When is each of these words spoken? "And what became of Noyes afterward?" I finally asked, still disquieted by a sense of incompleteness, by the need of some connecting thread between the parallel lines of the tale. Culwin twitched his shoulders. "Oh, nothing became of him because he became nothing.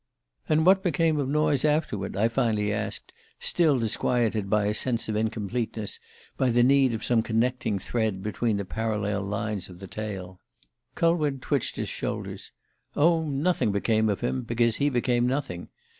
"And 0.49 0.65
what 0.65 0.81
became 0.81 1.19
of 1.19 1.29
Noyes 1.29 1.63
afterward?" 1.63 2.17
I 2.17 2.27
finally 2.27 2.73
asked, 2.73 3.13
still 3.37 3.77
disquieted 3.77 4.49
by 4.49 4.65
a 4.65 4.73
sense 4.73 5.07
of 5.07 5.15
incompleteness, 5.15 5.99
by 6.37 6.49
the 6.49 6.63
need 6.63 6.95
of 6.95 7.03
some 7.03 7.21
connecting 7.21 7.77
thread 7.77 8.23
between 8.23 8.57
the 8.57 8.65
parallel 8.65 9.21
lines 9.21 9.69
of 9.69 9.77
the 9.77 9.85
tale. 9.85 10.39
Culwin 10.95 11.39
twitched 11.39 11.75
his 11.75 11.89
shoulders. 11.89 12.51
"Oh, 12.95 13.25
nothing 13.29 13.71
became 13.71 14.09
of 14.09 14.21
him 14.21 14.41
because 14.41 14.77
he 14.77 14.89
became 14.89 15.27
nothing. 15.27 15.67